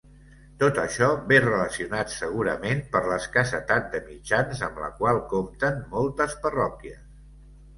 [0.61, 7.01] Tot això ve relacionat segurament per l'escassetat de mitjans amb la qual compten moltes parròquies.